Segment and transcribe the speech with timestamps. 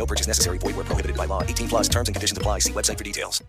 [0.00, 0.56] No purchase necessary.
[0.56, 1.42] Void where prohibited by law.
[1.42, 2.60] 18 plus terms and conditions apply.
[2.60, 3.42] See website for details.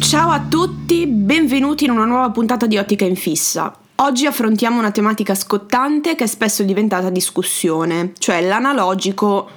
[0.00, 3.74] Ciao a tutti, benvenuti in una nuova puntata di Ottica in Fissa.
[3.94, 9.48] Oggi affrontiamo una tematica scottante che è spesso diventata discussione, cioè l'analogico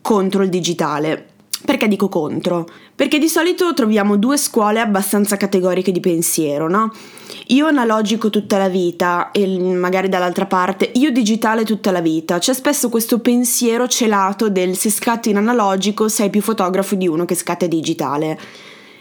[0.00, 1.37] contro il digitale.
[1.64, 2.68] Perché dico contro?
[2.94, 6.92] Perché di solito troviamo due scuole abbastanza categoriche di pensiero, no?
[7.48, 12.38] Io analogico tutta la vita e magari dall'altra parte io digitale tutta la vita.
[12.38, 17.24] C'è spesso questo pensiero celato del se scatti in analogico sei più fotografo di uno
[17.24, 18.38] che scatta digitale.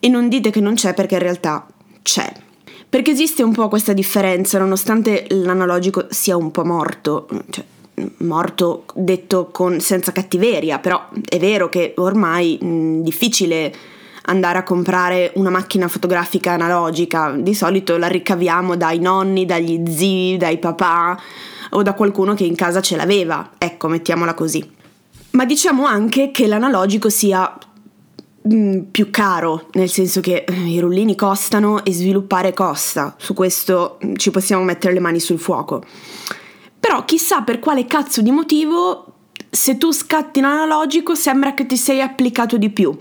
[0.00, 1.66] E non dite che non c'è perché in realtà
[2.02, 2.32] c'è.
[2.88, 7.64] Perché esiste un po' questa differenza, nonostante l'analogico sia un po' morto, cioè
[8.18, 12.64] morto detto con, senza cattiveria, però è vero che ormai è
[13.02, 13.72] difficile
[14.28, 20.36] andare a comprare una macchina fotografica analogica, di solito la ricaviamo dai nonni, dagli zii,
[20.36, 21.18] dai papà
[21.70, 24.76] o da qualcuno che in casa ce l'aveva, ecco, mettiamola così.
[25.30, 27.56] Ma diciamo anche che l'analogico sia
[28.52, 33.98] mm, più caro, nel senso che eh, i rullini costano e sviluppare costa, su questo
[34.16, 35.82] ci possiamo mettere le mani sul fuoco.
[36.80, 39.14] Però chissà per quale cazzo di motivo
[39.50, 42.94] se tu scatti in analogico sembra che ti sei applicato di più,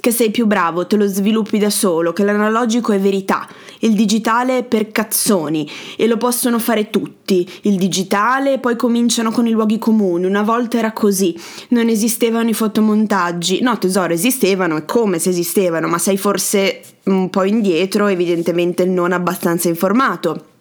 [0.00, 3.48] che sei più bravo, te lo sviluppi da solo, che l'analogico è verità,
[3.80, 7.48] il digitale è per cazzoni e lo possono fare tutti.
[7.62, 11.34] Il digitale poi cominciano con i luoghi comuni, una volta era così,
[11.68, 13.60] non esistevano i fotomontaggi.
[13.62, 19.12] No tesoro, esistevano e come se esistevano, ma sei forse un po' indietro, evidentemente non
[19.12, 20.52] abbastanza informato.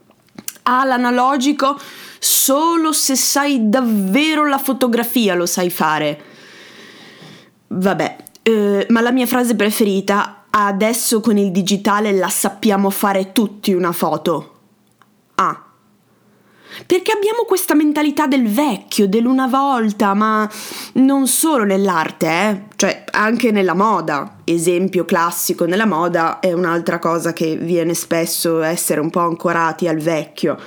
[0.64, 1.80] Ah, l'analogico
[2.20, 6.22] solo se sai davvero la fotografia lo sai fare.
[7.68, 13.74] Vabbè, eh, ma la mia frase preferita, adesso con il digitale la sappiamo fare tutti
[13.74, 14.52] una foto.
[15.36, 15.73] Ah.
[16.86, 20.50] Perché abbiamo questa mentalità del vecchio, dell'una volta, ma
[20.94, 22.62] non solo nell'arte, eh?
[22.76, 24.38] cioè anche nella moda.
[24.44, 29.98] Esempio classico nella moda è un'altra cosa che viene spesso essere un po' ancorati al
[29.98, 30.58] vecchio.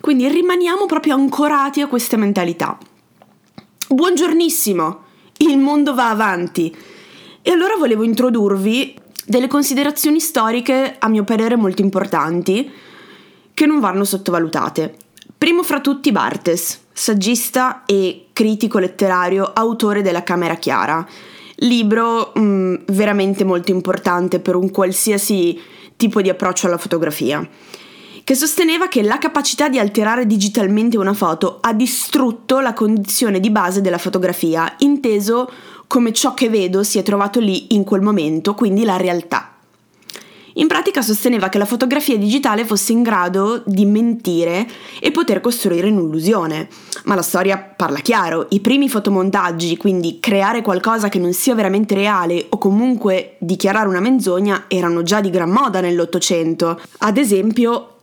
[0.00, 2.78] Quindi rimaniamo proprio ancorati a queste mentalità.
[3.88, 5.00] Buongiornissimo,
[5.38, 6.74] il mondo va avanti.
[7.42, 12.70] E allora volevo introdurvi delle considerazioni storiche, a mio parere molto importanti,
[13.52, 14.96] che non vanno sottovalutate.
[15.38, 21.06] Primo fra tutti Bartes, saggista e critico letterario, autore della Camera Chiara,
[21.58, 25.56] libro mh, mm, veramente molto importante per un qualsiasi
[25.96, 27.48] tipo di approccio alla fotografia
[28.24, 33.48] che sosteneva che la capacità di alterare digitalmente una foto ha distrutto la condizione di
[33.48, 35.50] base della fotografia, inteso
[35.86, 39.57] come ciò che vedo si è trovato lì in quel momento, quindi la realtà.
[40.58, 44.66] In pratica sosteneva che la fotografia digitale fosse in grado di mentire
[45.00, 46.66] e poter costruire un'illusione.
[47.04, 51.94] Ma la storia parla chiaro, i primi fotomontaggi, quindi creare qualcosa che non sia veramente
[51.94, 56.80] reale o comunque dichiarare una menzogna, erano già di gran moda nell'Ottocento.
[56.98, 57.98] Ad esempio,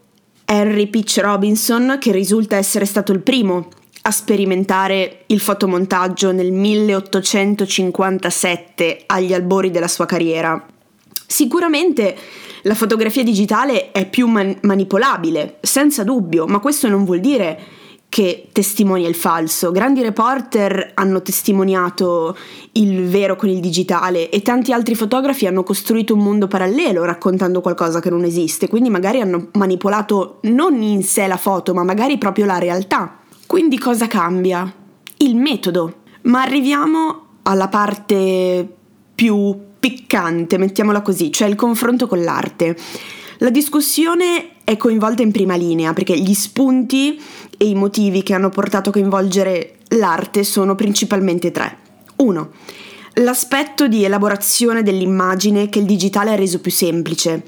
[0.46, 3.68] Henry Pitch Robinson, che risulta essere stato il primo
[4.04, 10.66] a sperimentare il fotomontaggio nel 1857 agli albori della sua carriera.
[11.28, 12.16] Sicuramente
[12.66, 17.60] la fotografia digitale è più man- manipolabile, senza dubbio, ma questo non vuol dire
[18.10, 19.72] che testimonia il falso.
[19.72, 22.36] Grandi reporter hanno testimoniato
[22.74, 27.62] il vero con il digitale e tanti altri fotografi hanno costruito un mondo parallelo raccontando
[27.62, 32.18] qualcosa che non esiste, quindi magari hanno manipolato non in sé la foto, ma magari
[32.18, 33.20] proprio la realtà.
[33.46, 34.74] Quindi cosa cambia?
[35.18, 36.04] Il metodo.
[36.24, 38.68] Ma arriviamo alla parte
[39.14, 42.76] più piccante, mettiamola così, cioè il confronto con l'arte.
[43.38, 47.22] La discussione è coinvolta in prima linea perché gli spunti
[47.56, 51.78] e i motivi che hanno portato a coinvolgere l'arte sono principalmente tre.
[52.16, 52.50] 1.
[53.18, 57.44] L'aspetto di elaborazione dell'immagine che il digitale ha reso più semplice.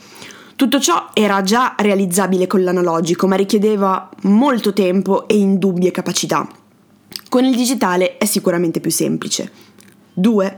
[0.55, 6.47] Tutto ciò era già realizzabile con l'analogico, ma richiedeva molto tempo e indubbie capacità.
[7.29, 9.51] Con il digitale è sicuramente più semplice.
[10.13, 10.57] 2.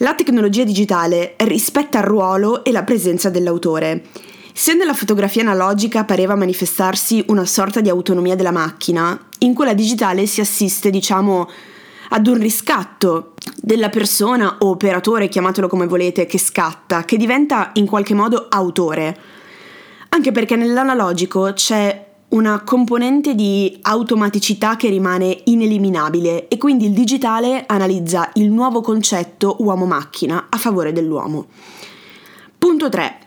[0.00, 4.04] La tecnologia digitale rispetta il ruolo e la presenza dell'autore.
[4.52, 10.26] Se nella fotografia analogica pareva manifestarsi una sorta di autonomia della macchina, in quella digitale
[10.26, 11.50] si assiste, diciamo,
[12.10, 17.86] ad un riscatto della persona o operatore, chiamatelo come volete, che scatta, che diventa in
[17.86, 19.16] qualche modo autore.
[20.10, 27.64] Anche perché nell'analogico c'è una componente di automaticità che rimane ineliminabile e quindi il digitale
[27.66, 31.46] analizza il nuovo concetto uomo-macchina a favore dell'uomo.
[32.58, 33.18] Punto 3.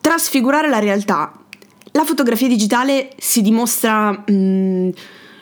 [0.00, 1.32] Trasfigurare la realtà.
[1.92, 4.88] La fotografia digitale si dimostra mh, mm,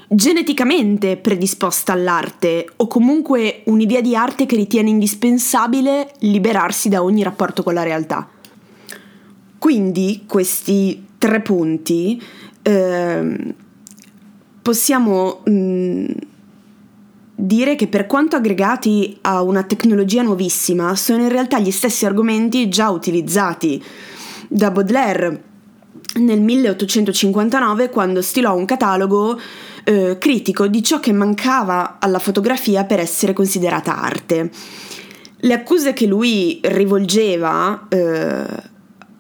[0.09, 7.63] geneticamente predisposta all'arte o comunque un'idea di arte che ritiene indispensabile liberarsi da ogni rapporto
[7.63, 8.29] con la realtà.
[9.57, 12.21] Quindi questi tre punti
[12.63, 13.55] eh,
[14.63, 16.07] possiamo mh, mm,
[17.35, 22.69] dire che per quanto aggregati a una tecnologia nuovissima sono in realtà gli stessi argomenti
[22.69, 23.83] già utilizzati
[24.49, 25.45] da Baudelaire
[26.17, 29.39] nel 1859 quando stilò un catalogo
[29.85, 34.51] eh, critico di ciò che mancava alla fotografia per essere considerata arte.
[35.43, 38.45] Le accuse che lui rivolgeva eh,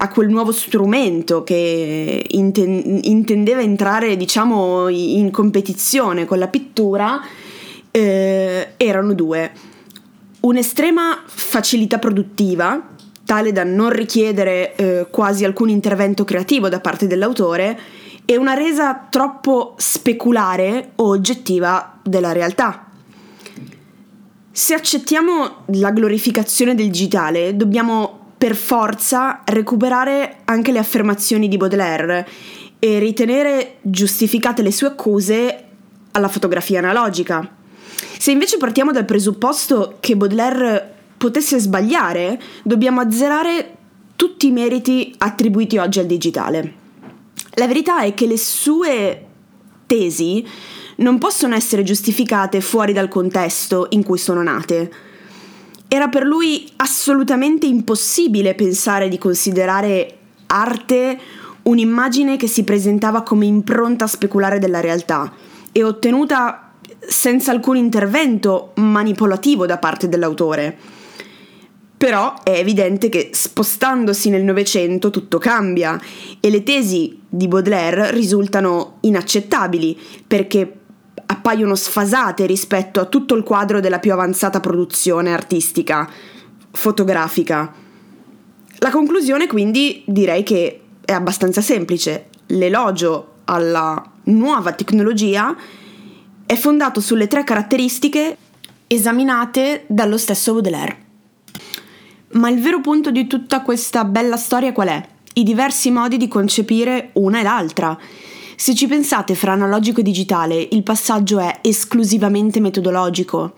[0.03, 7.21] a quel nuovo strumento che inten- intendeva entrare, diciamo, in competizione con la pittura
[7.91, 9.53] eh, erano due.
[10.41, 12.95] Un'estrema facilità produttiva,
[13.27, 17.79] tale da non richiedere eh, quasi alcun intervento creativo da parte dell'autore,
[18.25, 22.87] e una resa troppo speculare o oggettiva della realtà.
[24.51, 32.27] Se accettiamo la glorificazione del digitale, dobbiamo per forza recuperare anche le affermazioni di Baudelaire
[32.79, 35.65] e ritenere giustificate le sue accuse
[36.13, 37.47] alla fotografia analogica.
[38.17, 43.77] Se invece partiamo dal presupposto che Baudelaire potesse sbagliare, dobbiamo azzerare
[44.17, 46.75] tutti i meriti attribuiti oggi al digitale.
[47.57, 49.27] La verità è che le sue
[49.85, 50.49] tesi
[50.97, 55.10] non possono essere giustificate fuori dal contesto in cui sono nate.
[55.93, 61.19] Era per lui assolutamente impossibile pensare di considerare arte
[61.63, 65.33] un'immagine che si presentava come impronta speculare della realtà
[65.73, 70.79] e ottenuta senza alcun intervento manipolativo da parte dell'autore.
[71.97, 76.01] Però è evidente che spostandosi nel Novecento tutto cambia
[76.39, 80.80] e le tesi di Baudelaire risultano inaccettabili perché
[81.31, 86.11] appaiono sfasate rispetto a tutto il quadro della più avanzata produzione artistica,
[86.73, 87.73] fotografica.
[88.79, 92.29] La conclusione quindi direi che è abbastanza semplice.
[92.47, 95.55] L'elogio alla nuova tecnologia
[96.45, 98.37] è fondato sulle tre caratteristiche
[98.89, 100.99] esaminate dallo stesso Baudelaire.
[102.33, 105.09] Ma il vero punto di tutta questa bella storia qual è?
[105.35, 107.97] I diversi modi di concepire una e l'altra.
[108.61, 113.55] Se ci pensate fra analogico e digitale, il passaggio è esclusivamente metodologico.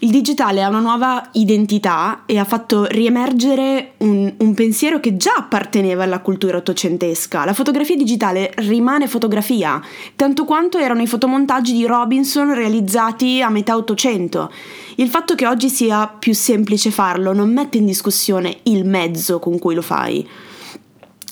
[0.00, 5.34] Il digitale ha una nuova identità e ha fatto riemergere un, un, pensiero che già
[5.36, 7.44] apparteneva alla cultura ottocentesca.
[7.44, 9.80] La fotografia digitale rimane fotografia,
[10.16, 14.50] tanto quanto erano i fotomontaggi di Robinson realizzati a metà Ottocento.
[14.96, 19.60] Il fatto che oggi sia più semplice farlo non mette in discussione il mezzo con
[19.60, 20.28] cui lo fai.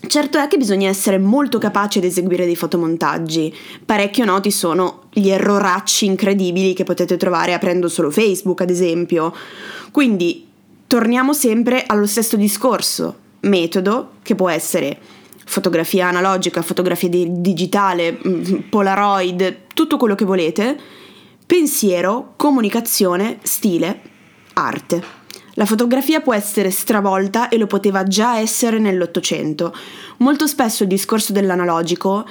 [0.06, 3.54] Certo è che bisogna essere molto capaci ad eseguire dei fotomontaggi.
[3.84, 9.32] Parecchio noti sono gli erroracci incredibili che potete trovare aprendo solo Facebook, ad esempio.
[9.92, 10.46] Quindi
[10.86, 13.16] torniamo sempre allo stesso discorso.
[13.40, 14.98] Metodo, che può essere
[15.44, 20.78] fotografia analogica, fotografia di- digitale, mm, polaroid, tutto quello che volete.
[21.44, 24.00] Pensiero, comunicazione, stile,
[24.54, 25.19] arte.
[25.60, 29.74] La fotografia può essere stravolta e lo poteva già essere nell'Ottocento.
[30.20, 32.26] Molto spesso il discorso dell'analogico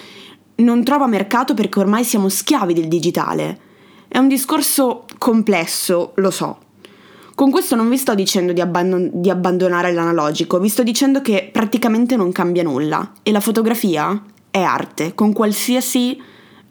[0.56, 3.60] non trova mercato perché ormai siamo schiavi del digitale.
[4.08, 6.58] È un discorso complesso, lo so.
[7.36, 11.52] Con questo non vi sto dicendo di, abbandon- di abbandonare l'analogico, vi sto dicendo che
[11.54, 16.20] praticamente non cambia nulla e la fotografia è arte, con qualsiasi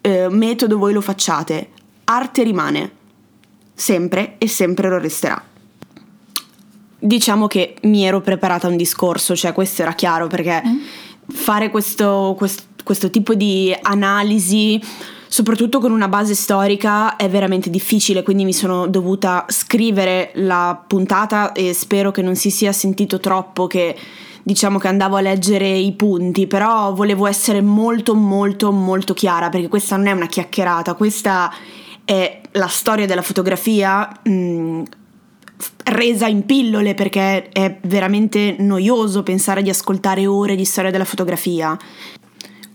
[0.01, 1.69] eh, metodo voi lo facciate.
[2.03, 2.91] Arte rimane,
[3.75, 5.48] sempre e sempre lo resterà.
[7.09, 10.77] Diciamo che mi ero preparata a un discorso, cioè questo era chiaro perché mm.
[11.29, 14.79] fare questo, questo, questo tipo di analisi
[15.27, 21.53] soprattutto con una base storica è veramente difficile, quindi mi sono dovuta scrivere la puntata
[21.53, 23.97] e spero che non si sia sentito troppo che
[24.43, 29.69] diciamo che andavo a leggere i punti, però volevo essere molto molto molto chiara perché
[29.69, 31.51] questa non è una chiacchierata, questa
[32.05, 34.83] è la storia della fotografia mh, mm,
[35.85, 41.77] resa in pillole perché è veramente noioso pensare di ascoltare ore di storia della fotografia.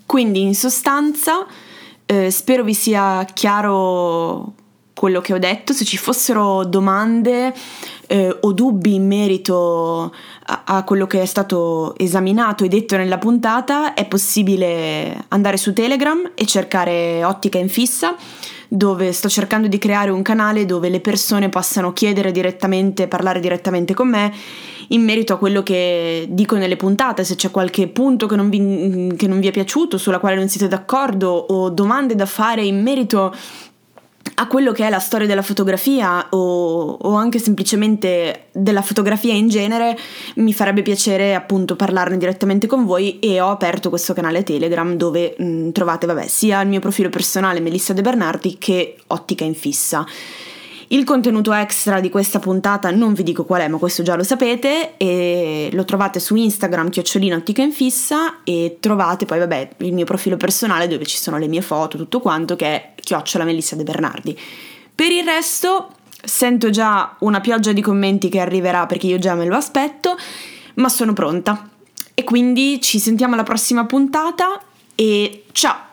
[0.06, 1.46] Quindi in sostanza
[2.06, 4.54] eh, spero vi sia chiaro
[4.94, 7.54] quello che ho detto, se ci fossero domande
[8.08, 10.14] eh, o dubbi in merito
[10.46, 15.74] a, a, quello che è stato esaminato e detto nella puntata, è possibile andare su
[15.74, 18.16] Telegram e cercare Ottica in fissa,
[18.68, 23.94] dove sto cercando di creare un canale dove le persone possano chiedere direttamente, parlare direttamente
[23.94, 24.34] con me
[24.90, 29.16] in merito a quello che dico nelle puntate, se c'è qualche punto che non vi,
[29.16, 32.82] che non vi è piaciuto, sulla quale non siete d'accordo o domande da fare in
[32.82, 33.34] merito
[34.36, 39.48] a quello che è la storia della fotografia o, o, anche semplicemente della fotografia in
[39.48, 39.98] genere,
[40.36, 45.36] mi farebbe piacere appunto parlarne direttamente con voi e ho aperto questo canale Telegram dove
[45.38, 50.06] mh, trovate vabbè, sia il mio profilo personale Melissa De Bernardi che Ottica in fissa.
[50.88, 54.24] Il contenuto extra di questa puntata non vi dico qual è, ma questo già lo
[54.24, 59.94] sapete, e lo trovate su Instagram, chiocciolina ottica in fissa, e trovate poi, vabbè, il
[59.94, 63.76] mio profilo personale dove ci sono le mie foto, tutto quanto, che è chiocciola Melissa
[63.76, 64.38] De Bernardi.
[64.94, 65.90] Per il resto,
[66.24, 70.16] sento già una pioggia di commenti che arriverà perché io già me lo aspetto,
[70.76, 71.70] ma sono pronta.
[72.14, 74.62] E quindi ci sentiamo alla prossima puntata
[74.96, 75.93] e ciao!